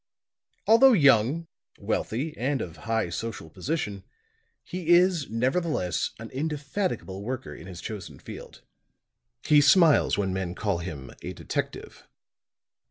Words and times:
Although 0.65 0.93
young, 0.93 1.47
wealthy, 1.77 2.35
and 2.35 2.59
of 2.59 2.75
high 2.89 3.09
social 3.11 3.51
position, 3.51 4.03
he 4.63 4.89
is 4.89 5.29
nevertheless 5.29 6.09
an 6.17 6.31
indefatigable 6.31 7.21
worker 7.21 7.53
in 7.53 7.67
his 7.67 7.81
chosen 7.81 8.17
field. 8.17 8.63
He 9.45 9.61
smiles 9.61 10.17
when 10.17 10.33
men 10.33 10.55
call 10.55 10.79
him 10.79 11.11
a 11.21 11.33
detective. 11.33 12.07